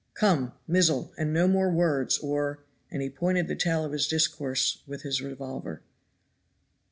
Come, 0.15 0.53
mizzle, 0.67 1.13
and 1.15 1.31
no 1.31 1.47
more 1.47 1.69
words, 1.69 2.17
or" 2.17 2.63
and 2.89 3.03
he 3.03 3.09
pointed 3.11 3.47
the 3.47 3.55
tail 3.55 3.85
of 3.85 3.91
his 3.91 4.07
discourse 4.07 4.81
with 4.87 5.03
his 5.03 5.21
revolver. 5.21 5.83